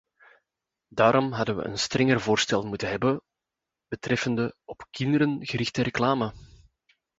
Daarom 0.87 1.31
hadden 1.31 1.55
we 1.57 1.63
een 1.63 1.77
strenger 1.77 2.21
voorstel 2.21 2.65
moeten 2.65 2.89
hebben 2.89 3.21
betreffende 3.87 4.55
op 4.65 4.85
kinderen 4.89 5.45
gerichte 5.47 5.81
reclame. 5.81 6.33